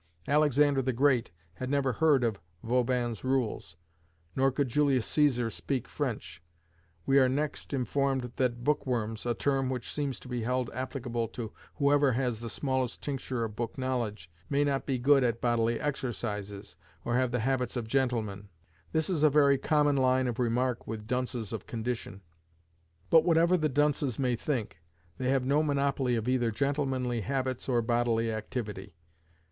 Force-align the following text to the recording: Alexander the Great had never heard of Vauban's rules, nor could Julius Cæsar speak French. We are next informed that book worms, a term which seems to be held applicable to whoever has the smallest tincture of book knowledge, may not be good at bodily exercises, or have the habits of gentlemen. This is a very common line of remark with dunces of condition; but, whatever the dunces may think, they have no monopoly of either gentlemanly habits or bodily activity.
Alexander 0.27 0.81
the 0.81 0.91
Great 0.93 1.29
had 1.53 1.69
never 1.69 1.93
heard 1.93 2.23
of 2.23 2.39
Vauban's 2.63 3.23
rules, 3.23 3.75
nor 4.35 4.51
could 4.51 4.67
Julius 4.67 5.07
Cæsar 5.07 5.51
speak 5.51 5.87
French. 5.87 6.41
We 7.05 7.19
are 7.19 7.29
next 7.29 7.71
informed 7.71 8.31
that 8.37 8.63
book 8.63 8.87
worms, 8.87 9.27
a 9.27 9.35
term 9.35 9.69
which 9.69 9.93
seems 9.93 10.19
to 10.21 10.27
be 10.27 10.41
held 10.41 10.71
applicable 10.73 11.27
to 11.37 11.53
whoever 11.75 12.13
has 12.13 12.39
the 12.39 12.49
smallest 12.49 13.03
tincture 13.03 13.43
of 13.43 13.55
book 13.55 13.77
knowledge, 13.77 14.31
may 14.49 14.63
not 14.63 14.87
be 14.87 14.97
good 14.97 15.23
at 15.23 15.39
bodily 15.39 15.79
exercises, 15.79 16.75
or 17.05 17.13
have 17.15 17.29
the 17.29 17.41
habits 17.41 17.77
of 17.77 17.87
gentlemen. 17.87 18.49
This 18.93 19.07
is 19.07 19.21
a 19.21 19.29
very 19.29 19.59
common 19.59 19.97
line 19.97 20.27
of 20.27 20.39
remark 20.39 20.87
with 20.87 21.05
dunces 21.05 21.53
of 21.53 21.67
condition; 21.67 22.21
but, 23.11 23.23
whatever 23.23 23.55
the 23.55 23.69
dunces 23.69 24.17
may 24.17 24.35
think, 24.35 24.79
they 25.19 25.29
have 25.29 25.45
no 25.45 25.61
monopoly 25.61 26.15
of 26.15 26.27
either 26.27 26.49
gentlemanly 26.49 27.21
habits 27.21 27.69
or 27.69 27.83
bodily 27.83 28.31
activity. 28.31 28.95